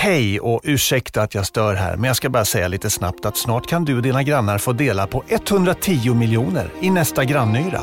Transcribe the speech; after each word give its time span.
Hej 0.00 0.40
och 0.40 0.60
ursäkta 0.64 1.22
att 1.22 1.34
jag 1.34 1.46
stör 1.46 1.74
här, 1.74 1.96
men 1.96 2.04
jag 2.04 2.16
ska 2.16 2.30
bara 2.30 2.44
säga 2.44 2.68
lite 2.68 2.90
snabbt 2.90 3.26
att 3.26 3.36
snart 3.36 3.66
kan 3.66 3.84
du 3.84 3.96
och 3.96 4.02
dina 4.02 4.22
grannar 4.22 4.58
få 4.58 4.72
dela 4.72 5.06
på 5.06 5.24
110 5.28 6.14
miljoner 6.14 6.72
i 6.80 6.90
nästa 6.90 7.24
grannyra. 7.24 7.80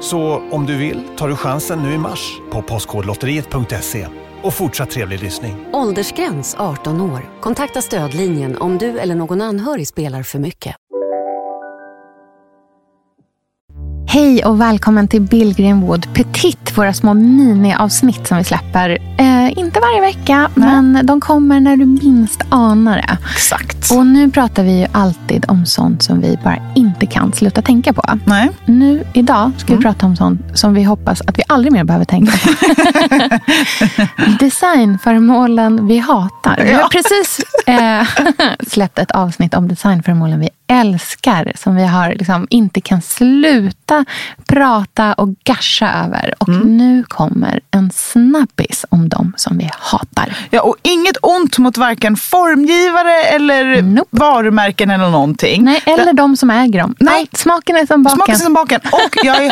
Så 0.00 0.42
om 0.50 0.66
du 0.66 0.76
vill 0.76 1.02
tar 1.18 1.28
du 1.28 1.36
chansen 1.36 1.82
nu 1.82 1.92
i 1.92 1.98
mars 1.98 2.32
på 2.52 2.62
Postkodlotteriet.se. 2.62 4.06
Och 4.42 4.54
fortsatt 4.54 4.90
trevlig 4.90 5.22
lyssning. 5.22 5.66
Åldersgräns 5.72 6.56
18 6.58 7.00
år. 7.00 7.30
Kontakta 7.40 7.82
stödlinjen 7.82 8.56
om 8.58 8.78
du 8.78 8.98
eller 8.98 9.14
någon 9.14 9.40
anhörig 9.40 9.88
spelar 9.88 10.22
för 10.22 10.38
mycket. 10.38 10.76
Hej 14.12 14.44
och 14.44 14.60
välkommen 14.60 15.08
till 15.08 15.22
Billgren 15.22 15.80
Wood 15.80 16.06
Petit, 16.14 16.78
våra 16.78 16.92
små 16.92 17.14
miniavsnitt 17.14 18.26
som 18.26 18.38
vi 18.38 18.44
släpper. 18.44 18.98
Eh, 19.18 19.58
inte 19.58 19.80
varje 19.80 20.00
vecka, 20.00 20.50
men 20.54 21.00
de 21.04 21.20
kommer 21.20 21.60
när 21.60 21.76
du 21.76 21.86
minst 21.86 22.42
anar 22.48 22.96
det. 22.96 23.18
Exakt. 23.32 23.92
Och 23.92 24.06
nu 24.06 24.30
pratar 24.30 24.64
vi 24.64 24.80
ju 24.80 24.86
alltid 24.92 25.44
om 25.48 25.66
sånt 25.66 26.02
som 26.02 26.20
vi 26.20 26.38
bara 26.44 26.58
inte 26.74 27.06
kan 27.06 27.32
sluta 27.32 27.62
tänka 27.62 27.92
på. 27.92 28.02
Nej. 28.24 28.50
Nu 28.64 29.04
idag 29.12 29.50
ska 29.56 29.76
vi 29.76 29.82
prata 29.82 30.06
om 30.06 30.16
sånt 30.16 30.40
som 30.54 30.74
vi 30.74 30.82
hoppas 30.82 31.20
att 31.20 31.38
vi 31.38 31.42
aldrig 31.46 31.72
mer 31.72 31.84
behöver 31.84 32.04
tänka 32.04 32.32
på. 32.32 32.48
Designföremålen 34.80 35.86
vi 35.86 35.98
hatar. 35.98 36.56
Vi 36.64 36.72
har 36.72 36.88
precis 36.88 37.40
eh, 37.66 38.06
släppt 38.68 38.98
ett 38.98 39.10
avsnitt 39.10 39.54
om 39.54 39.68
designföremålen 39.68 40.40
vi 40.40 40.48
älskar. 40.66 41.52
Som 41.56 41.76
vi 41.76 41.84
har 41.86 42.08
liksom 42.14 42.46
inte 42.50 42.80
kan 42.80 43.02
sluta 43.02 44.04
prata 44.46 45.12
och 45.12 45.28
gasha 45.44 46.04
över. 46.04 46.34
Och 46.38 46.48
nu 46.48 47.04
kommer 47.08 47.60
en 47.70 47.90
snabbis 47.90 48.86
om 48.88 49.08
dem 49.08 49.32
som 49.36 49.58
vi 49.58 49.70
hatar. 49.78 50.36
Ja, 50.50 50.62
och 50.62 50.76
inget 50.82 51.16
ont 51.22 51.58
mot 51.58 51.76
varken 51.76 52.16
formgivare 52.16 53.22
eller 53.22 53.82
Nope. 53.82 54.08
varumärken 54.10 54.90
eller 54.90 55.10
någonting. 55.10 55.64
Nej, 55.64 55.82
eller 55.86 56.12
de 56.12 56.36
som 56.36 56.50
äger 56.50 56.80
dem. 56.80 56.94
Nej. 57.00 57.14
Allt, 57.20 57.36
smaken 57.36 57.76
är 57.76 57.86
som 57.86 58.02
baken. 58.02 58.16
Smakar 58.16 58.34
som 58.34 58.54
baken. 58.54 58.80
Och 58.92 59.16
jag 59.24 59.44
är 59.44 59.50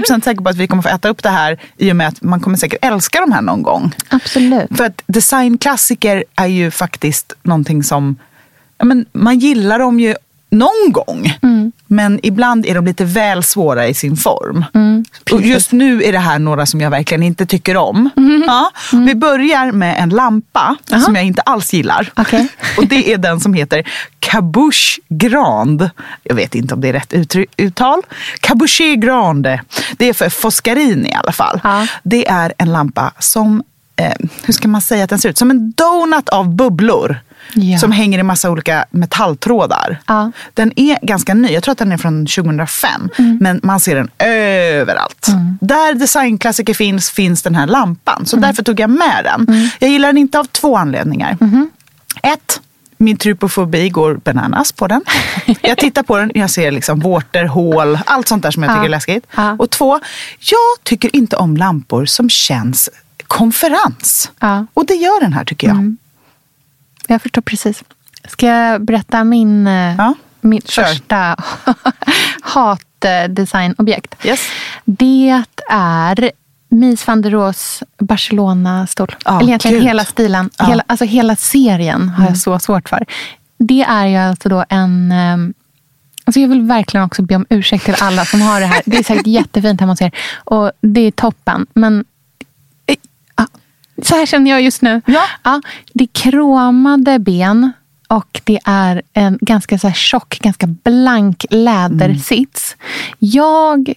100% 0.00 0.24
säker 0.24 0.42
på 0.42 0.48
att 0.48 0.56
vi 0.56 0.68
kommer 0.68 0.82
få 0.82 0.88
äta 0.88 1.08
upp 1.08 1.22
det 1.22 1.28
här 1.28 1.58
i 1.76 1.92
och 1.92 1.96
med 1.96 2.08
att 2.08 2.22
man 2.22 2.40
kommer 2.40 2.56
säkert 2.56 2.84
älska 2.84 3.20
de 3.20 3.32
här 3.32 3.42
någon 3.42 3.62
gång. 3.62 3.94
Absolut. 4.08 4.69
För 4.76 4.84
att 4.84 5.02
designklassiker 5.06 6.24
är 6.36 6.46
ju 6.46 6.70
faktiskt 6.70 7.32
någonting 7.42 7.82
som, 7.82 8.16
ja, 8.78 8.84
men 8.84 9.06
man 9.12 9.38
gillar 9.38 9.78
dem 9.78 10.00
ju 10.00 10.14
någon 10.50 10.92
gång. 10.92 11.38
Mm. 11.42 11.72
Men 11.86 12.20
ibland 12.22 12.66
är 12.66 12.74
de 12.74 12.84
lite 12.84 13.04
väl 13.04 13.42
svåra 13.42 13.88
i 13.88 13.94
sin 13.94 14.16
form. 14.16 14.64
Mm, 14.74 15.04
och 15.32 15.42
just 15.42 15.72
nu 15.72 16.02
är 16.02 16.12
det 16.12 16.18
här 16.18 16.38
några 16.38 16.66
som 16.66 16.80
jag 16.80 16.90
verkligen 16.90 17.22
inte 17.22 17.46
tycker 17.46 17.76
om. 17.76 18.10
Mm. 18.16 18.44
Ja, 18.46 18.70
Vi 18.92 19.14
börjar 19.14 19.72
med 19.72 20.02
en 20.02 20.08
lampa 20.08 20.76
som 21.04 21.16
jag 21.16 21.24
inte 21.24 21.42
alls 21.42 21.72
gillar. 21.72 22.12
Okej. 22.16 22.48
Och 22.76 22.86
det 22.86 23.12
är 23.12 23.18
den 23.18 23.40
som 23.40 23.54
heter 23.54 23.88
Cabouche 24.18 25.00
Grande. 25.08 25.90
Jag 26.22 26.34
vet 26.34 26.54
inte 26.54 26.74
om 26.74 26.80
det 26.80 26.88
är 26.88 26.92
rätt 26.92 27.36
uttal. 27.56 28.02
Cabouche 28.40 28.96
Grande. 28.96 29.62
Det 29.96 30.08
är 30.08 30.12
för 30.12 30.28
Foscarini 30.28 31.08
i 31.08 31.14
alla 31.14 31.32
fall. 31.32 31.60
Ja. 31.64 31.86
Det 32.02 32.28
är 32.28 32.52
en 32.58 32.72
lampa 32.72 33.12
som, 33.18 33.62
eh, 34.00 34.12
hur 34.44 34.52
ska 34.52 34.68
man 34.68 34.80
säga 34.80 35.04
att 35.04 35.10
den 35.10 35.18
ser 35.18 35.28
ut? 35.28 35.38
Som 35.38 35.50
en 35.50 35.70
donut 35.72 36.28
av 36.28 36.54
bubblor. 36.54 37.20
Ja. 37.54 37.78
Som 37.78 37.92
hänger 37.92 38.18
i 38.18 38.22
massa 38.22 38.50
olika 38.50 38.84
metalltrådar. 38.90 39.98
Ja. 40.06 40.32
Den 40.54 40.72
är 40.76 40.98
ganska 41.06 41.34
ny, 41.34 41.48
jag 41.48 41.62
tror 41.62 41.72
att 41.72 41.78
den 41.78 41.92
är 41.92 41.96
från 41.96 42.26
2005. 42.26 43.08
Mm. 43.18 43.38
Men 43.40 43.60
man 43.62 43.80
ser 43.80 43.96
den 43.96 44.10
överallt. 44.18 45.26
Där 45.60 45.94
designklassiker 45.94 46.74
finns, 46.74 47.10
finns 47.10 47.42
den 47.42 47.54
här 47.54 47.66
lampan. 47.66 48.26
Så 48.26 48.36
Mm. 48.36 48.48
därför 48.48 48.62
tog 48.62 48.80
jag 48.80 48.90
med 48.90 49.24
den. 49.24 49.70
Jag 49.78 49.90
gillar 49.90 50.08
den 50.08 50.18
inte 50.18 50.38
av 50.38 50.44
två 50.44 50.76
anledningar. 50.76 51.36
Mm-hmm. 51.40 51.68
Ett, 52.22 52.60
min 52.96 53.16
trypofobi 53.16 53.88
går 53.88 54.14
bananas 54.14 54.72
på 54.72 54.86
den. 54.86 55.02
Jag 55.62 55.78
tittar 55.78 56.02
på 56.02 56.16
den, 56.18 56.30
jag 56.34 56.50
ser 56.50 56.70
liksom 56.70 57.00
vårtor, 57.00 57.44
hål, 57.44 57.98
allt 58.06 58.28
sånt 58.28 58.42
där 58.42 58.50
som 58.50 58.62
jag 58.62 58.70
tycker 58.72 58.80
Ja. 58.80 58.84
är 58.84 58.88
läskigt. 58.88 59.26
Ja. 59.36 59.56
Och 59.58 59.70
två, 59.70 60.00
jag 60.40 60.84
tycker 60.84 61.16
inte 61.16 61.36
om 61.36 61.56
lampor 61.56 62.04
som 62.06 62.30
känns 62.30 62.88
konferens. 63.30 64.30
Ja. 64.38 64.48
Mm. 64.52 64.66
Och 64.74 64.86
det 64.86 64.94
gör 64.94 65.20
den 65.20 65.32
här 65.32 65.44
tycker 65.44 65.68
jag. 65.68 65.96
Jag 67.06 67.22
förstår 67.22 67.42
precis. 67.42 67.84
Ska 68.28 68.46
jag 68.46 68.84
berätta 68.84 69.24
min, 69.24 69.66
eh, 69.66 69.94
Ja, 69.98 70.14
kör. 70.64 70.84
första 70.84 71.36
hatdesignobjekt? 72.42 74.14
Yes. 74.26 74.40
Det 74.84 75.42
är 75.70 76.30
Mies 76.68 77.06
van 77.06 77.22
der 77.22 77.30
Rohes 77.30 77.82
Barcelona-stol. 77.98 79.14
Ja, 79.24 79.36
Eller 79.38 79.48
egentligen 79.48 79.76
gud. 79.76 79.86
hela 79.86 80.04
stilen. 80.04 80.50
Ja. 80.58 80.64
Mm. 80.64 80.70
Hela, 80.70 80.84
alltså 80.86 81.04
hela 81.04 81.36
serien 81.36 82.08
har 82.08 82.24
jag 82.26 82.38
så 82.38 82.58
svårt 82.58 82.88
för. 82.88 83.04
Det 83.58 83.82
är 83.82 84.06
ju 84.06 84.16
alltså 84.16 84.48
då 84.48 84.64
en... 84.68 85.12
ehm, 85.12 85.54
Alltså 86.24 86.40
jag 86.40 86.48
vill 86.48 86.62
verkligen 86.62 87.06
också 87.06 87.22
be 87.22 87.36
om 87.36 87.46
ursäkt 87.50 87.84
till 87.84 87.94
alla 88.00 88.24
som 88.24 88.40
har 88.40 88.60
det 88.60 88.66
här. 88.66 88.82
Det 88.86 88.96
är 88.98 89.02
säkert 89.02 89.26
jättefint 89.40 89.80
hemma 89.80 89.92
hos 89.92 90.02
er. 90.02 90.12
Och 90.34 90.72
det 90.80 91.00
är 91.00 91.10
toppen. 91.10 91.66
Men 91.74 92.04
så 94.02 94.14
här 94.14 94.26
känner 94.26 94.50
jag 94.50 94.62
just 94.62 94.82
nu. 94.82 95.02
Ja. 95.06 95.60
det 95.92 96.04
är 96.04 96.08
kromade 96.12 97.18
ben. 97.18 97.72
Och 98.08 98.40
det 98.44 98.58
är 98.64 99.02
en 99.12 99.38
ganska 99.40 99.78
så 99.78 99.86
här 99.86 99.94
tjock, 99.94 100.38
ganska 100.42 100.66
blank 100.66 101.44
lädersits. 101.50 102.76
Jag 103.18 103.92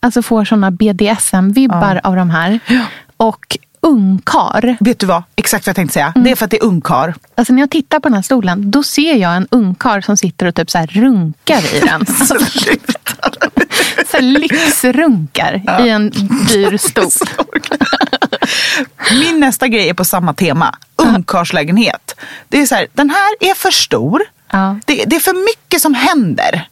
alltså 0.00 0.22
får 0.22 0.44
såna 0.44 0.70
BDSM-vibbar 0.70 2.00
av 2.04 2.16
de 2.16 2.30
här. 2.30 2.60
Och 3.16 3.58
ungkar. 3.88 4.76
Vet 4.80 4.98
du 4.98 5.06
vad? 5.06 5.22
Exakt 5.36 5.66
vad 5.66 5.70
jag 5.70 5.76
tänkte 5.76 5.92
säga. 5.92 6.12
Mm. 6.16 6.24
Det 6.24 6.30
är 6.30 6.36
för 6.36 6.44
att 6.44 6.50
det 6.50 6.56
är 6.56 6.64
ungkar. 6.64 7.14
Alltså 7.34 7.52
när 7.52 7.62
jag 7.62 7.70
tittar 7.70 8.00
på 8.00 8.08
den 8.08 8.14
här 8.14 8.22
stolen, 8.22 8.70
då 8.70 8.82
ser 8.82 9.14
jag 9.14 9.36
en 9.36 9.46
ungkar 9.50 10.00
som 10.00 10.16
sitter 10.16 10.46
och 10.46 10.54
typ 10.54 10.70
så 10.70 10.86
runkar 10.90 11.74
i 11.74 11.80
den. 11.80 12.06
så 14.10 14.20
lyxrunkar 14.20 15.62
i 15.86 15.88
en 15.88 16.10
dyr 16.48 16.76
stol. 16.88 17.60
Min 19.10 19.40
nästa 19.40 19.68
grej 19.68 19.88
är 19.88 19.94
på 19.94 20.04
samma 20.04 20.34
tema. 20.34 20.78
Ungkarlslägenhet. 20.96 22.14
Det 22.48 22.60
är 22.60 22.66
så 22.66 22.74
här, 22.74 22.86
den 22.92 23.10
här 23.10 23.50
är 23.50 23.54
för 23.54 23.70
stor. 23.70 24.22
Ja. 24.50 24.78
Det, 24.84 25.04
det 25.04 25.16
är 25.16 25.20
för 25.20 25.44
mycket 25.44 25.80
som 25.80 25.94
händer. 25.94 26.68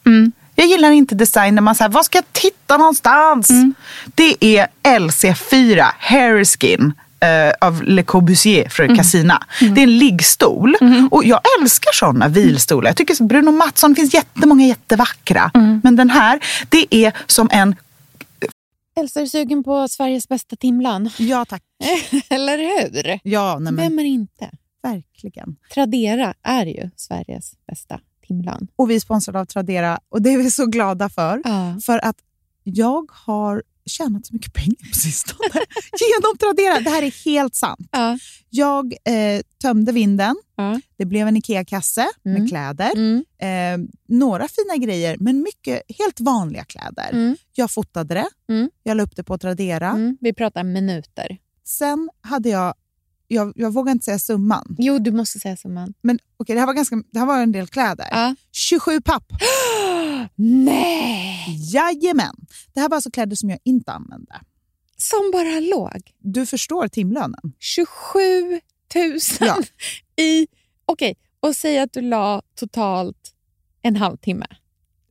Jag 0.55 0.66
gillar 0.66 0.91
inte 0.91 1.15
design 1.15 1.55
där 1.55 1.62
man 1.62 1.75
säger, 1.75 1.88
var 1.88 2.03
ska 2.03 2.19
jag 2.19 2.32
titta 2.32 2.76
någonstans? 2.76 3.50
Det 4.15 4.37
är 4.41 4.66
LC4 4.82 5.87
Hareskin 5.99 6.93
eh, 7.21 7.53
av 7.60 7.82
Le 7.82 8.03
Corbusier 8.03 8.69
från 8.69 8.97
Casina. 8.97 9.47
Det 9.60 9.81
är 9.81 9.82
en 9.82 9.99
liggstol. 9.99 10.77
Och 11.10 11.25
jag 11.25 11.41
älskar 11.60 11.93
sådana 11.93 12.28
vilstolar. 12.28 12.88
Jag 12.88 12.97
tycker 12.97 13.25
Bruno 13.25 13.50
Mattsson, 13.50 13.91
det 13.93 14.00
finns 14.00 14.15
jättemånga 14.15 14.66
jättevackra. 14.66 15.50
Men 15.82 15.97
den 15.97 16.10
här, 16.10 16.41
det 16.69 16.94
är 16.94 17.12
som 17.26 17.49
en... 17.53 17.75
Elsa, 19.00 19.21
är 19.21 19.25
du 19.25 19.28
sugen 19.31 19.65
på 19.65 19.88
Sveriges 19.88 20.28
bästa 20.28 20.56
timlan? 20.56 21.10
Ja 21.19 21.44
tack. 21.44 21.62
Eller 22.28 22.59
hur? 22.59 23.21
Ja, 23.22 23.59
nej, 23.60 23.72
men, 23.72 23.76
Vem 23.84 23.99
är 23.99 24.05
inte? 24.05 24.50
verkligen. 24.82 25.56
Tradera 25.75 26.34
är 26.43 26.66
ju 26.66 26.91
Sveriges 26.97 27.53
bästa 27.66 28.00
timlan. 28.26 28.69
Och 28.76 28.91
vi 28.91 28.97
är 28.97 29.00
sponsrade 29.00 29.41
av 29.41 29.44
Tradera 29.44 29.99
och 30.09 30.22
det 30.22 30.31
är 30.31 30.38
vi 30.38 30.50
så 30.50 30.66
glada 30.66 31.09
för. 31.09 31.43
Ja. 31.44 31.78
För 31.82 32.05
att 32.05 32.16
jag 32.62 33.10
har 33.12 33.62
tjänat 33.86 34.26
så 34.26 34.34
mycket 34.34 34.52
pengar 34.52 34.88
på 34.92 34.94
sistone 34.98 35.48
genom 36.00 36.38
Tradera. 36.38 36.80
Det 36.80 36.91
här 36.91 37.02
är 37.02 37.24
helt 37.24 37.54
sant. 37.54 37.88
Ja. 37.92 38.19
Jag 38.50 38.92
eh, 38.92 39.41
tömde 39.62 39.92
vinden. 39.92 40.36
Ja. 40.56 40.80
Det 40.98 41.04
blev 41.04 41.28
en 41.28 41.36
IKEA-kasse 41.36 42.06
Mm. 42.26 42.41
med 42.41 42.48
kläder. 42.50 42.91
Mm. 42.96 43.25
Eh, 43.38 43.88
några 44.08 44.48
fina 44.48 44.76
grejer, 44.86 45.16
men 45.20 45.42
mycket 45.42 45.82
helt 45.98 46.20
vanliga 46.20 46.64
kläder. 46.64 47.10
Mm. 47.12 47.36
Jag 47.54 47.70
fotade 47.70 48.14
det. 48.14 48.52
Mm. 48.54 48.70
Jag 48.82 48.96
la 48.96 49.02
upp 49.02 49.16
det 49.16 49.22
på 49.25 49.38
Tradera. 49.38 49.91
Mm. 49.91 50.16
Vi 50.20 50.32
pratar 50.34 50.64
minuter. 50.64 51.38
Sen 51.64 52.10
hade 52.20 52.48
jag, 52.48 52.75
jag, 53.28 53.52
jag 53.56 53.72
vågar 53.72 53.93
inte 53.93 54.05
säga 54.05 54.19
summan, 54.19 54.76
Jo, 54.78 54.99
du 54.99 55.12
måste 55.12 55.38
säga 55.38 55.56
summan. 55.56 55.94
men 56.02 56.19
okej, 56.37 56.55
det, 56.55 56.61
här 56.61 56.66
var 56.66 56.75
ganska, 56.75 56.96
det 57.12 57.19
här 57.19 57.26
var 57.26 57.38
en 57.43 57.52
del 57.52 57.66
kläder. 57.66 58.08
Ja. 58.11 58.34
27 58.52 59.00
papp. 59.00 59.25
Nej! 60.37 61.56
Jajamän. 61.73 62.35
Det 62.75 62.81
här 62.81 62.88
var 62.88 62.97
alltså 62.97 63.11
kläder 63.11 63.37
som 63.37 63.50
jag 63.50 63.59
inte 63.65 63.93
använde. 63.93 64.41
Som 64.97 65.31
bara 65.33 65.61
låg. 65.61 66.12
Du 66.19 66.47
förstår 66.47 66.88
timlönen. 66.88 67.53
27 67.59 68.21
000 68.50 68.61
Ja. 69.41 69.56
i... 70.25 70.47
Okej, 70.87 71.15
och 71.41 71.56
säg 71.56 71.79
att 71.79 71.93
du 71.93 72.00
la 72.00 72.43
totalt 72.55 73.33
en 73.83 73.97
halvtimme. 73.97 74.47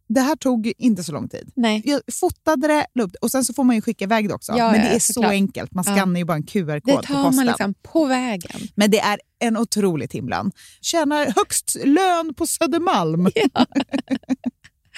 Det 0.07 0.21
här 0.21 0.35
tog 0.35 0.73
inte 0.77 1.03
så 1.03 1.11
lång 1.11 1.29
tid. 1.29 1.51
Nej. 1.55 1.81
Jag 1.85 2.01
fotade 2.13 2.67
det, 2.67 2.85
la 2.93 3.03
upp 3.03 3.11
det 3.13 3.17
och 3.21 3.31
sen 3.31 3.43
så 3.45 3.53
får 3.53 3.63
man 3.63 3.75
ju 3.75 3.81
skicka 3.81 4.05
iväg 4.05 4.27
det 4.29 4.33
också. 4.33 4.51
Ja, 4.57 4.71
Men 4.71 4.81
ja, 4.81 4.87
det 4.89 4.95
är 4.95 4.99
så 4.99 5.13
såklart. 5.13 5.31
enkelt. 5.31 5.73
Man 5.73 5.83
Ja. 5.87 5.95
skannar 5.95 6.19
ju 6.19 6.25
bara 6.25 6.37
en 6.37 6.43
QR-kod 6.43 7.01
Det 7.01 7.07
tar 7.07 7.31
man 7.31 7.45
liksom 7.45 7.73
på 7.73 8.05
vägen. 8.05 8.59
Men 8.75 8.91
det 8.91 8.99
är 8.99 9.19
en 9.39 9.57
otrolig 9.57 10.09
timlön. 10.09 10.51
Tjänar 10.81 11.25
högst 11.35 11.75
lön 11.85 12.33
på 12.33 12.47
Södermalm. 12.47 13.27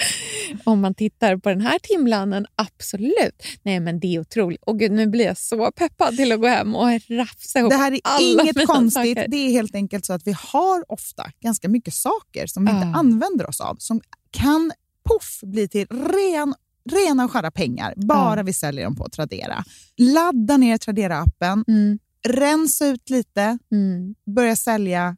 Om 0.64 0.82
man 0.82 0.94
tittar 0.94 1.38
på 1.38 1.50
den 1.50 1.62
här 1.62 1.80
timlönen, 1.80 2.46
absolut. 2.56 3.44
Nej, 3.64 3.80
men 3.80 4.00
det 4.00 4.16
är 4.16 4.20
otroligt. 4.20 4.64
Och 4.64 4.80
gud, 4.80 4.92
nu 4.92 5.08
blir 5.08 5.26
jag 5.26 5.38
så 5.38 5.72
peppad 5.72 6.16
till 6.18 6.32
att 6.32 6.40
gå 6.42 6.48
hem 6.48 6.76
och 6.76 6.88
rafsa 7.10 7.60
ihop 7.60 7.72
Det 7.72 7.78
här 7.78 7.92
är 7.92 8.00
alla 8.04 8.42
inget 8.44 8.68
konstigt. 8.68 8.94
saker. 8.94 9.28
Det 9.28 9.38
är 9.38 9.52
helt 9.52 9.76
enkelt 9.76 10.06
så 10.06 10.14
att 10.14 10.28
vi 10.28 10.36
har 10.40 10.92
ofta 10.92 11.32
ganska 11.42 11.70
mycket 11.70 11.94
saker 11.94 12.48
som 12.48 12.66
vi 12.66 12.72
inte 12.72 12.88
Ja. 12.88 12.96
använder 13.00 13.50
oss 13.50 13.62
av. 13.62 13.76
Som 13.80 14.02
kan 14.32 14.72
poff 15.04 15.40
bli 15.44 15.68
till 15.68 15.88
ren, 15.88 16.54
rena 16.92 17.26
och 17.26 17.32
skära 17.32 17.52
pengar 17.52 17.94
bara 17.98 18.38
Ja. 18.40 18.44
vi 18.44 18.54
säljer 18.54 18.84
dem 18.84 18.96
på 18.96 19.10
Tradera. 19.10 19.64
Ladda 19.98 20.58
ner 20.58 20.78
Tradera-appen, 20.78 21.64
Mm, 21.68 22.00
rensa 22.28 22.88
ut 22.88 23.10
lite, 23.10 23.58
mm. 23.72 24.16
börja 24.36 24.56
sälja 24.56 25.18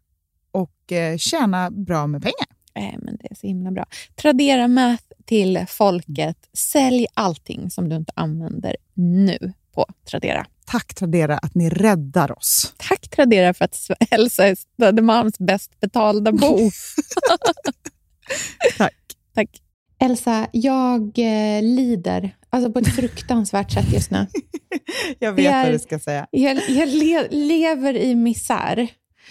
och 0.51 0.91
eh, 0.91 1.17
tjäna 1.17 1.71
bra 1.71 2.07
med 2.07 2.21
pengar. 2.21 2.47
Nej, 2.75 2.97
men 3.01 3.17
det 3.21 3.31
är 3.31 3.35
så 3.35 3.47
himla 3.47 3.71
bra. 3.71 3.85
Tradera 4.15 4.67
Math 4.67 5.03
till 5.25 5.65
folket. 5.67 6.37
Sälj 6.53 7.05
allting 7.13 7.69
som 7.71 7.89
du 7.89 7.95
inte 7.95 8.11
använder 8.15 8.75
nu 8.93 9.53
på 9.75 9.85
Tradera. 10.09 10.45
Tack 10.65 10.93
Tradera 10.95 11.37
att 11.37 11.55
ni 11.55 11.69
räddar 11.69 12.37
oss. 12.37 12.73
Tack 12.77 13.09
Tradera 13.09 13.53
för 13.53 13.65
att 13.65 13.77
Elsa 14.11 14.47
är 14.47 14.57
Södermalms 14.79 15.39
bäst 15.39 15.79
betalda 15.79 16.31
bo. 16.31 16.57
Tack. 18.77 18.93
Tack. 19.35 19.49
Elsa, 20.01 20.47
jag 20.51 21.01
eh, 21.01 21.61
lider 21.63 22.35
alltså 22.49 22.71
på 22.71 22.79
ett 22.79 22.95
fruktansvärt 22.95 23.71
sätt 23.71 23.93
just 23.93 24.11
nu. 24.11 24.27
Jag 25.19 25.33
vet 25.33 25.53
är- 25.53 25.63
vad 25.63 25.73
du 25.73 25.79
ska 25.79 25.99
säga. 25.99 26.27
Jag, 26.31 26.69
jag 26.69 26.89
le, 26.89 27.27
lever 27.31 27.97
i 27.97 28.15
misär. 28.15 28.87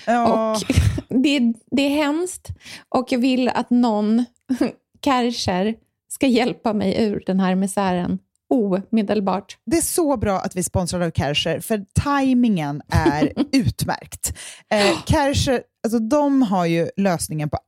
Ja. 0.06 0.52
Och 0.52 0.62
det, 1.08 1.52
det 1.70 1.82
är 1.82 1.90
hemskt 1.90 2.48
och 2.88 3.12
jag 3.12 3.18
vill 3.18 3.48
att 3.48 3.70
någon, 3.70 4.24
Kärcher, 5.04 5.74
ska 6.08 6.26
hjälpa 6.26 6.72
mig 6.72 7.04
ur 7.04 7.22
den 7.26 7.40
här 7.40 7.54
misären 7.54 8.18
omedelbart. 8.50 9.58
Det 9.66 9.76
är 9.76 9.82
så 9.82 10.16
bra 10.16 10.40
att 10.40 10.56
vi 10.56 10.62
sponsrar 10.62 11.00
av 11.00 11.10
Kärcher, 11.10 11.60
för 11.60 11.84
tajmingen 12.02 12.82
är 12.88 13.32
utmärkt. 13.52 14.38
Eh, 14.70 15.04
Kärcher, 15.06 15.62
alltså, 15.84 15.98
de 15.98 16.42
har 16.42 16.66
ju 16.66 16.88
lösningen 16.96 17.50
på 17.50 17.58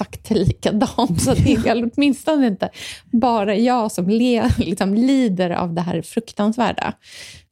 exakt 0.00 0.30
likadant. 0.30 1.22
Så 1.22 1.34
det 1.34 1.52
är 1.54 1.90
åtminstone 1.96 2.46
inte 2.46 2.70
bara 3.12 3.54
jag 3.56 3.92
som 3.92 4.08
le, 4.08 4.50
liksom, 4.58 4.94
lider 4.94 5.50
av 5.50 5.74
det 5.74 5.80
här 5.80 6.02
fruktansvärda. 6.02 6.94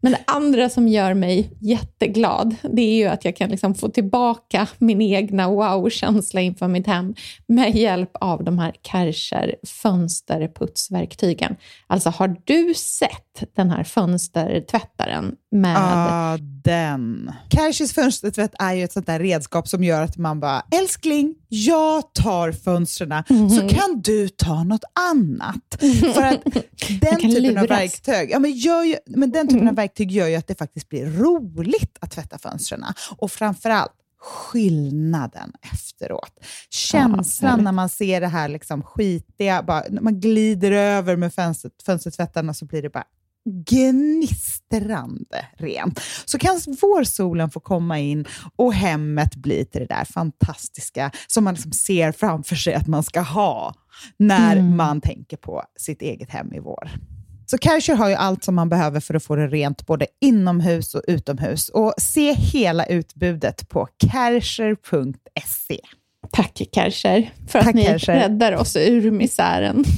Men 0.01 0.13
det 0.13 0.21
andra 0.27 0.69
som 0.69 0.89
gör 0.89 1.15
mig 1.15 1.51
jätteglad, 1.61 2.57
det 2.63 2.83
är 2.83 2.97
ju 2.97 3.07
att 3.07 3.25
jag 3.25 3.37
kan 3.37 3.51
liksom 3.51 3.75
få 3.75 3.89
tillbaka 3.89 4.69
min 4.79 5.03
egna 5.03 5.49
wow-känsla 5.49 6.41
inför 6.41 6.69
mitt 6.69 6.87
hem 6.87 7.15
med 7.47 7.77
hjälp 7.77 8.11
av 8.21 8.45
de 8.45 8.59
här 8.59 8.75
Kärcher 8.83 9.55
fönsterputsverktygen. 9.83 11.57
Alltså, 11.87 12.11
har 12.11 12.37
du 12.45 12.75
sett 12.75 13.57
den 13.57 13.71
här 13.71 13.85
fönstertvättaren 13.85 15.35
med... 15.51 15.77
Ja, 15.77 16.39
den. 16.41 17.33
Kärchers 17.53 17.93
fönstertvätt 17.93 18.55
är 18.59 18.75
ju 18.75 18.85
ett 18.85 18.93
sånt 18.93 19.07
där 19.07 19.21
redskap 19.21 19.69
som 19.69 19.85
gör 19.85 20.03
att 20.03 20.17
man 20.17 20.41
bara, 20.41 20.63
älskling, 20.81 21.35
jag 21.49 22.15
tar 22.15 22.53
fönstren 22.53 23.23
så 23.29 23.69
kan 23.69 24.01
du 24.01 24.29
ta 24.29 24.65
något 24.65 24.85
annat. 25.11 25.77
För 26.15 26.23
att 26.23 26.45
den 27.01 27.21
typen 27.21 27.59
av 27.59 27.65
luras. 27.65 27.71
verktyg, 27.71 28.31
ja, 28.31 28.39
men 28.39 28.53
gör 28.53 28.85
ju, 28.85 28.97
men 29.07 29.31
den 29.31 29.49
typen 29.49 29.69
av 29.69 29.75
verktyg 29.75 29.86
gör 30.11 30.27
ju 30.27 30.35
att 30.35 30.47
det 30.47 30.59
faktiskt 30.59 30.89
blir 30.89 31.07
roligt 31.07 31.99
att 32.01 32.11
tvätta 32.11 32.39
fönstren. 32.39 32.85
Och 33.17 33.33
framförallt 33.33 33.93
skillnaden 34.19 35.53
efteråt. 35.73 36.41
Känslan 36.71 37.51
härligt. 37.51 37.65
när 37.65 37.73
man 37.73 37.89
ser 37.89 38.21
det 38.21 38.27
här 38.29 38.49
liksom 38.49 38.83
skitiga, 38.83 39.63
bara, 39.63 39.83
man 40.01 40.21
glider 40.21 40.73
över 40.73 41.17
med 41.17 41.35
fönster, 41.35 41.71
fönstertvättarna 41.87 42.55
så 42.55 42.65
blir 42.65 42.83
det 42.83 42.91
bara 42.91 43.05
gnistrande 43.67 45.47
rent. 45.59 46.01
Så 46.25 46.39
kan 46.39 46.61
vårsolen 46.83 47.51
få 47.51 47.61
komma 47.61 47.99
in 47.99 48.25
och 48.57 48.75
hemmet 48.75 49.37
bli 49.37 49.65
till 49.65 49.81
det 49.81 49.87
där 49.87 50.05
fantastiska 50.05 51.11
som 51.27 51.45
man 51.45 51.55
liksom 51.55 51.73
ser 51.73 52.13
framför 52.13 52.57
sig 52.57 52.75
att 52.75 52.87
man 52.87 53.03
ska 53.03 53.21
ha 53.21 53.75
när 54.17 54.57
Mm. 54.57 54.77
man 54.77 55.01
tänker 55.01 55.37
på 55.37 55.63
sitt 55.77 56.03
eget 56.03 56.31
hem 56.31 56.53
i 56.55 56.61
vår. 56.61 56.91
Så 57.47 57.59
Kärcher 57.59 57.95
har 57.95 58.09
ju 58.09 58.15
allt 58.15 58.45
som 58.45 58.55
man 58.55 58.69
behöver 58.69 59.01
för 59.01 59.15
att 59.15 59.25
få 59.25 59.37
det 59.37 59.47
rent 59.47 59.87
både 59.87 60.07
inomhus 60.21 60.95
och 60.95 61.03
utomhus. 61.09 61.69
Och 61.69 61.95
se 61.99 62.33
hela 62.33 62.87
utbudet 62.87 63.69
på 63.69 63.89
kärcher.se. 64.13 65.81
Tack 66.33 66.63
Kärcher, 66.73 67.31
för 67.49 67.59
att 67.59 67.65
Tack, 67.65 67.75
ni 67.75 67.85
Kärcher. 67.85 68.15
räddar 68.15 68.57
oss 68.57 68.77
ur 68.77 69.11
misären. 69.11 69.85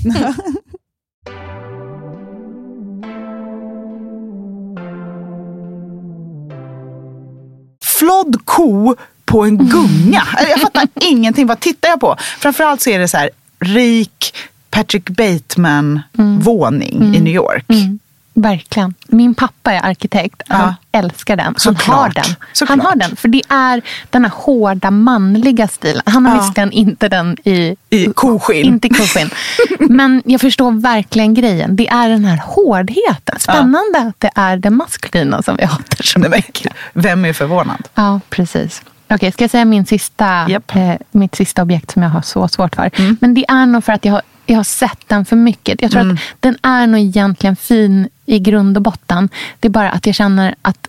Flodd 7.85 8.37
ko 8.45 8.97
på 9.25 9.45
en 9.45 9.57
gunga. 9.57 10.23
Jag 10.49 10.61
fattar 10.61 10.89
ingenting. 11.01 11.47
Vad 11.47 11.61
tittar 11.61 11.89
jag 11.89 12.01
på? 12.01 12.17
Framförallt 12.19 12.81
så 12.81 12.91
är 12.91 12.99
det 12.99 13.09
så 13.09 13.17
här 13.17 13.31
rik 13.61 14.35
Patrick 14.71 15.11
Bateman-våning 15.11 17.15
i 17.15 17.21
New 17.21 17.35
York. 17.35 17.65
Mm. 17.69 17.99
Verkligen. 18.35 18.95
Min 19.07 19.35
pappa 19.35 19.73
är 19.73 19.81
arkitekt. 19.85 20.43
Han 20.49 20.75
älskar 20.93 21.37
den. 21.37 21.45
Han 21.47 21.55
Såklart. 21.59 21.87
har 21.87 22.09
den. 22.09 22.25
Såklart. 22.53 22.79
Han 22.79 22.87
har 22.87 22.97
den. 22.97 23.17
För 23.17 23.29
det 23.29 23.43
är 23.49 23.83
den 24.11 24.25
här 24.25 24.33
hårda 24.35 24.91
manliga 24.91 25.69
stilen. 25.69 26.03
Han 26.07 26.27
har 26.27 26.37
Ja. 26.37 26.41
visserligen 26.43 26.73
inte 26.73 27.09
den 27.09 27.37
i, 27.45 27.77
I 27.91 28.07
koskinn. 28.15 28.67
Inte 28.67 28.89
koskinn. 28.89 29.31
Men 29.79 30.23
jag 30.25 30.41
förstår 30.41 30.71
verkligen 30.81 31.35
grejen. 31.35 31.77
Det 31.77 31.89
är 31.89 32.09
den 32.09 32.25
här 32.25 32.41
hårdheten. 32.45 33.39
Spännande 33.39 33.99
att 33.99 34.21
det 34.21 34.31
är 34.35 34.57
det 34.57 34.71
maskulina 34.71 35.43
som 35.43 35.57
vi 35.57 35.65
hatar 35.65 36.03
så 36.03 36.19
mycket. 36.19 36.73
Vem 36.93 37.25
är 37.25 37.33
förvånad? 37.33 37.89
Ja, 37.95 38.21
precis. 38.31 38.83
Okej, 39.11 39.33
ska 39.33 39.45
jag 39.45 39.51
säga 39.51 39.65
min 39.65 39.87
sista, 39.87 40.47
Japp. 40.51 40.77
eh, 40.77 40.95
mitt 41.11 41.35
sista 41.35 41.63
objekt 41.63 41.91
som 41.91 42.03
jag 42.03 42.11
har 42.11 42.23
så 42.23 42.49
svårt 42.49 42.75
för? 42.77 42.91
Men 43.21 43.35
det 43.35 43.45
är 43.49 43.67
nog 43.67 43.85
för 43.85 43.93
att 43.93 44.05
jag 44.05 44.13
har, 44.13 44.23
jag 44.49 44.57
har 44.57 44.65
sett 44.65 45.09
den 45.09 45.25
för 45.25 45.37
mycket. 45.37 45.83
Jag 45.83 45.91
tror 45.91 46.11
att 46.13 46.19
den 46.41 46.57
är 46.63 46.87
nog 46.87 47.01
egentligen 47.01 47.57
fin 47.57 48.09
i 48.27 48.39
grund 48.39 48.77
och 48.77 48.83
botten. 48.83 49.29
Det 49.61 49.69
är 49.69 49.71
bara 49.71 49.91
att 49.91 50.07
jag 50.07 50.15
känner 50.15 50.55
att 50.63 50.89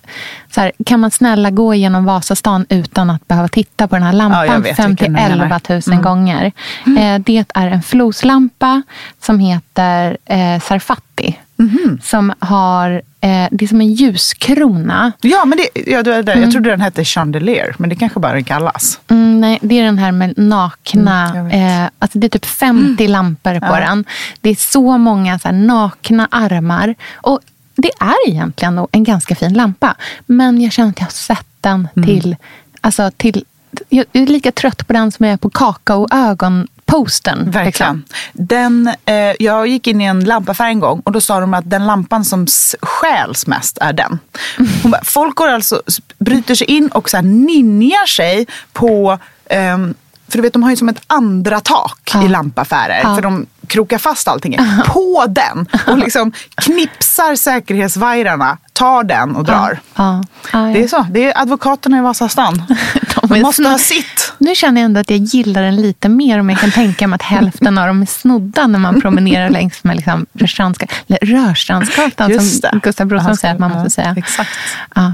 så 0.52 0.62
här, 0.62 0.72
kan 0.86 1.00
man 1.00 1.12
snälla 1.12 1.50
gå 1.52 1.74
igenom 1.74 2.06
Vasastan 2.06 2.66
utan 2.70 3.10
att 3.10 3.28
behöva 3.28 3.48
titta 3.48 3.88
på 3.88 3.96
den 3.96 4.04
här 4.04 4.14
Ja, 4.14 4.18
lampan 4.18 4.62
vet 4.62 4.76
5 4.78 4.90
vilken 4.90 5.06
till 5.06 5.14
du 5.14 5.30
menar. 5.30 5.44
11 5.44 5.60
000 5.94 6.02
gånger. 6.04 6.52
Eh, 6.86 7.20
det 7.20 7.46
är 7.56 7.68
en 7.68 7.84
floslampa 7.84 8.82
som 9.22 9.40
heter 9.40 10.18
eh, 10.26 10.60
Sarfatti. 10.60 11.38
Som 12.04 12.34
har, 12.40 12.92
eh, 13.22 13.48
det 13.52 13.66
är 13.66 13.68
som 13.68 13.82
en 13.82 13.94
ljuskrona. 13.94 15.12
Ja, 15.22 15.46
men 15.46 15.58
det, 15.58 15.92
ja, 15.92 16.04
det, 16.04 16.22
det, 16.22 16.34
jag 16.40 16.52
trodde 16.52 16.70
den 16.70 16.82
hette 16.82 17.06
chandelier, 17.06 17.76
men 17.78 17.90
det 17.90 17.96
kanske 17.96 18.20
bara 18.20 18.44
kallas. 18.44 19.00
Mm, 19.08 19.42
nej, 19.42 19.60
det 19.62 19.80
är 19.80 19.84
den 19.84 19.98
här 19.98 20.12
med 20.12 20.38
nakna. 20.38 21.30
Mm, 21.30 21.48
eh, 21.84 21.90
alltså 22.00 22.20
det 22.20 22.28
är 22.28 22.30
typ 22.30 22.46
50 22.46 23.08
lampor 23.08 23.60
på 23.60 23.76
den. 23.76 24.06
Det 24.42 24.50
är 24.50 24.56
så 24.56 24.98
många 24.98 25.40
så 25.40 25.48
här, 25.48 25.56
nakna 25.56 26.28
armar. 26.32 26.96
Och 27.14 27.40
det 27.76 27.92
är 28.00 28.30
egentligen 28.30 28.88
en 28.92 29.04
ganska 29.04 29.36
fin 29.36 29.54
lampa. 29.54 29.96
Men 30.26 30.62
jag 30.62 30.72
känner 30.72 30.90
att 30.90 31.00
jag 31.00 31.06
har 31.06 31.12
sett 31.12 31.46
den 31.62 31.88
Mm. 31.96 32.08
till... 32.10 32.36
Alltså 32.82 33.12
till 33.18 33.44
jag 33.90 34.06
är 34.14 34.26
lika 34.26 34.52
trött 34.52 34.88
på 34.88 34.94
den 34.94 35.12
som 35.12 35.26
jag 35.26 35.34
är 35.34 35.38
på 35.38 35.50
kakaoögon-postern. 36.90 37.52
Verkligen. 37.52 38.04
Den, 38.34 38.90
eh, 39.06 39.16
jag 39.40 39.68
gick 39.68 39.88
in 39.88 40.02
i 40.02 40.06
en 40.06 40.20
lampaffär 40.26 40.66
en 40.66 40.80
gång 40.80 41.00
och 41.06 41.12
då 41.12 41.22
sa 41.22 41.40
de 41.40 41.54
att 41.54 41.70
den 41.70 41.86
lampan 41.88 42.26
som 42.26 42.48
stjäls 42.82 43.48
mest 43.48 43.78
är 43.82 43.94
den. 43.94 44.20
Hon 44.84 44.92
bara, 44.92 45.02
folk 45.04 45.36
går 45.36 45.48
alltså, 45.48 45.82
bryter 46.20 46.56
sig 46.56 46.68
in 46.68 46.88
och 46.88 47.10
så 47.10 47.18
här 47.18 47.24
ninjar 47.24 48.08
sig 48.08 48.48
på 48.74 49.20
ehm, 49.50 49.94
för 50.28 50.38
du 50.38 50.42
vet, 50.42 50.54
de 50.54 50.64
har 50.64 50.70
ju 50.70 50.76
som 50.76 50.90
ett 50.90 51.02
andra 51.08 51.60
tak 51.60 52.12
Ja. 52.14 52.24
i 52.24 52.28
lampaffärer. 52.28 53.00
Ja. 53.04 53.16
För 53.16 53.22
de 53.22 53.46
krokar 53.68 53.98
fast 53.98 54.28
allting. 54.28 54.58
På 54.88 55.26
den! 55.30 55.66
Och 55.88 55.98
liksom 55.98 56.32
knipsar 56.56 57.36
säkerhetsvajrarna, 57.36 58.58
tar 58.74 59.04
den 59.04 59.36
och 59.36 59.44
drar. 59.44 59.80
Ja, 59.96 60.24
ja, 60.54 60.60
Det 60.60 60.84
är 60.84 60.88
så. 60.88 61.06
Det 61.12 61.24
är 61.32 61.42
advokaterna 61.42 61.98
i 61.98 62.02
Vasastan. 62.02 62.64
De 63.22 63.28
De 63.28 63.42
måste 63.42 63.64
ha 63.68 63.78
sitt. 63.78 64.29
Nu 64.40 64.56
känner 64.56 64.82
jag 64.82 64.86
ändå 64.86 65.00
att 65.00 65.10
jag 65.10 65.20
gillar 65.20 65.62
den 65.62 65.76
lite 65.76 66.10
mer 66.10 66.40
om 66.40 66.50
jag 66.50 66.60
kan 66.60 66.72
tänka 66.72 67.08
mig 67.08 67.16
att 67.16 67.22
hälften 67.22 67.78
av 67.78 67.88
dem 67.88 68.02
är 68.02 68.06
snodda 68.06 68.68
när 68.68 68.80
man 68.80 69.02
promenerar 69.02 69.50
längs 69.50 69.84
med 69.84 69.96
liksom 69.96 70.26
Rörstrandsgatan 71.22 72.40
som 72.40 72.80
Gustav 72.84 73.08
Broström 73.08 73.36
säger 73.36 73.54
att 73.54 73.60
man 73.60 73.72
måste 73.72 73.90
säga. 73.90 74.16
Exakt. 74.18 74.50
Ja. 74.96 75.14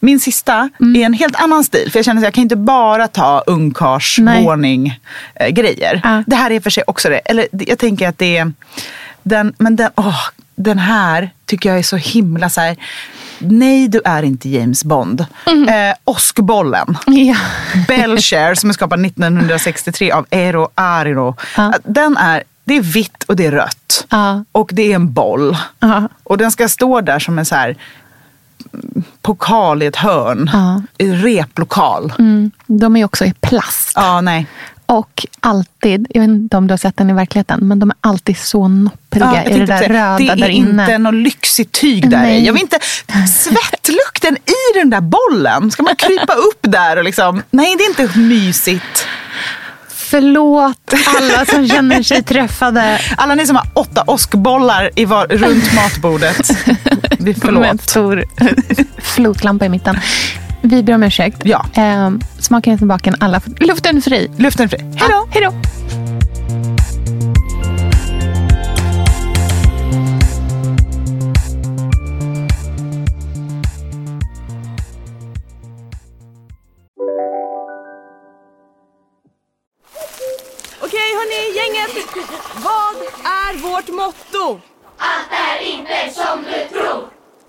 Min 0.00 0.20
sista 0.20 0.70
Mm. 0.80 0.96
är 1.02 1.06
en 1.06 1.12
helt 1.12 1.36
annan 1.36 1.64
stil. 1.64 1.90
För 1.92 1.98
jag 1.98 2.04
känner 2.04 2.20
att 2.20 2.24
jag 2.24 2.34
kan 2.34 2.42
inte 2.42 2.56
bara 2.56 3.08
ta 3.08 3.40
ungkarlsvåning 3.46 5.00
eh, 5.34 5.48
grejer. 5.48 6.00
Ja. 6.04 6.22
Det 6.26 6.36
här 6.36 6.50
är 6.50 6.60
för 6.60 6.70
sig 6.70 6.84
också 6.86 7.08
det. 7.08 7.18
Eller 7.18 7.46
jag 7.52 7.78
tänker 7.78 8.08
att 8.08 8.18
det 8.18 8.36
är 8.36 8.52
den, 9.22 9.54
men 9.58 9.76
den, 9.76 9.90
åh, 9.94 10.20
den 10.54 10.78
här 10.78 11.30
tycker 11.46 11.68
jag 11.68 11.78
är 11.78 11.82
så 11.82 11.96
himla 11.96 12.50
så 12.50 12.60
här. 12.60 12.76
Nej, 13.38 13.88
du 13.88 14.00
är 14.04 14.22
inte 14.22 14.48
James 14.48 14.84
Bond. 14.84 15.26
Mm. 15.46 15.90
Eh, 15.90 15.94
Åskbollen. 16.04 16.98
Ja. 17.06 17.36
Belcher 17.88 18.54
som 18.54 18.70
är 18.70 18.74
skapad 18.74 19.06
1963 19.06 20.10
av 20.10 20.26
Eero 20.30 20.68
Aariro. 20.74 21.36
Ja. 21.56 21.72
Den 21.84 22.16
är, 22.16 22.42
det 22.64 22.76
är 22.76 22.80
vitt 22.80 23.22
och 23.22 23.36
det 23.36 23.46
är 23.46 23.52
rött. 23.52 24.06
Ja. 24.08 24.44
Och 24.52 24.70
det 24.72 24.92
är 24.92 24.94
en 24.94 25.12
boll. 25.12 25.56
Och 26.22 26.38
den 26.38 26.50
ska 26.50 26.68
stå 26.68 27.00
där 27.00 27.18
som 27.18 27.38
en 27.38 27.44
så 27.44 27.54
här 27.54 27.76
mm, 28.72 29.04
pokal 29.22 29.82
i 29.82 29.86
ett 29.86 29.96
hörn. 29.96 30.50
I 30.98 31.12
replokal. 31.12 32.12
Mm. 32.18 32.50
De 32.66 32.96
är 32.96 33.04
också 33.04 33.24
i 33.24 33.34
plast. 33.40 33.92
Ja, 33.94 34.20
nej. 34.20 34.46
Och 34.94 35.26
alltid, 35.40 36.06
jag 36.10 36.20
vet 36.20 36.28
inte 36.28 36.56
om 36.56 36.66
du 36.66 36.72
har 36.72 36.78
sett 36.78 36.96
den 36.96 37.10
i 37.10 37.12
verkligheten, 37.12 37.60
men 37.68 37.78
de 37.78 37.90
är 37.90 37.96
alltid 38.00 38.38
så 38.38 38.68
noppriga 38.68 39.42
Ja, 39.46 39.50
i 39.50 39.58
det 39.58 39.66
där 39.66 39.88
röda 39.88 40.16
det 40.18 40.28
är 40.28 40.36
där 40.36 40.48
inne. 40.48 40.82
inte 40.82 40.98
något 40.98 41.14
lyxigt 41.14 41.72
tyg 41.72 42.10
där 42.10 42.18
Nej. 42.18 42.40
i. 42.42 42.46
Jag 42.46 42.52
vill 42.52 42.62
inte 42.62 42.78
svettlukten 43.28 44.36
i 44.36 44.78
den 44.78 44.90
där 44.90 45.00
bollen. 45.00 45.70
Ska 45.70 45.82
man 45.82 45.96
krypa 45.96 46.32
upp 46.32 46.58
där 46.62 46.96
och 46.96 47.04
liksom, 47.04 47.42
nej 47.50 47.76
det 47.78 47.84
är 47.84 47.88
inte 48.04 48.18
mysigt. 48.18 49.06
Förlåt 49.88 50.94
alla 51.06 51.46
som 51.46 51.68
känner 51.68 52.02
sig 52.02 52.22
träffade. 52.22 53.00
Alla 53.16 53.34
ni 53.34 53.46
som 53.46 53.56
har 53.56 53.66
åtta 53.74 54.04
åskbollar 54.06 54.90
i 54.96 55.04
var, 55.04 55.26
runt 55.26 55.74
matbordet. 55.74 56.50
Vi 57.18 57.24
Med 57.24 57.28
en 57.28 57.40
förlåt. 57.40 57.82
stor 57.82 58.24
flotlampa 59.02 59.64
i 59.66 59.68
mitten. 59.68 59.98
Vi 60.66 60.82
ber 60.82 60.94
om 60.94 61.02
ursäkt. 61.02 61.42
Ja. 61.44 61.66
Ehm, 61.74 62.20
smaken 62.38 62.74
är 62.74 62.78
som 62.78 62.88
baken, 62.88 63.14
alla 63.20 63.40
luften 63.60 63.96
är 63.96 64.00
fri. 64.00 64.30
Luften 64.38 64.64
är 64.64 64.68
fri. 64.68 64.78
Hej 64.78 65.08
då! 65.08 65.14
Ja, 65.14 65.26
hej 65.30 65.42
då. 65.42 65.52
Okej 80.80 81.10
hörni, 81.16 81.56
gänget. 81.56 82.06
Vad 82.54 82.96
är 83.24 83.62
vårt 83.62 83.88
motto? 83.88 84.60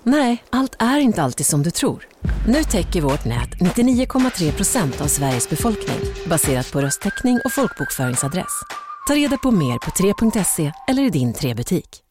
Nej, 0.07 0.43
allt 0.49 0.75
är 0.79 0.99
inte 0.99 1.23
alltid 1.23 1.45
som 1.45 1.63
du 1.63 1.71
tror. 1.71 2.07
Nu 2.47 2.63
täcker 2.63 3.01
vårt 3.01 3.25
nät 3.25 3.49
99,3 3.49 4.51
procent 4.51 5.01
av 5.01 5.07
Sveriges 5.07 5.49
befolkning 5.49 5.99
baserat 6.25 6.71
på 6.71 6.81
röstteckning 6.81 7.39
och 7.45 7.51
folkbokföringsadress. 7.51 8.61
Ta 9.07 9.15
reda 9.15 9.37
på 9.37 9.51
mer 9.51 9.77
på 9.77 9.91
3.se 9.91 10.71
eller 10.87 11.03
i 11.03 11.09
din 11.09 11.33
3-butik. 11.33 12.01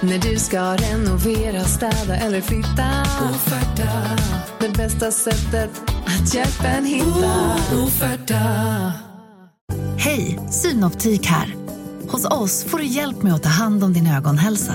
När 0.00 0.18
du 0.18 0.38
ska 0.38 0.76
renovera, 0.76 1.64
städa 1.64 2.16
eller 2.16 2.40
flytta. 2.40 3.02
Offerta. 3.30 3.90
Det 4.60 4.68
bästa 4.68 5.10
sättet 5.10 5.70
att 6.06 6.34
hjälpa 6.34 6.64
en 6.68 6.84
hitta. 6.84 7.56
Offerta. 7.84 8.42
Hej, 9.98 10.38
Synoptik 10.50 11.26
här. 11.26 11.54
Hos 12.08 12.24
oss 12.24 12.64
får 12.64 12.78
du 12.78 12.84
hjälp 12.84 13.22
med 13.22 13.34
att 13.34 13.42
ta 13.42 13.48
hand 13.48 13.84
om 13.84 13.92
din 13.92 14.06
ögonhälsa. 14.06 14.74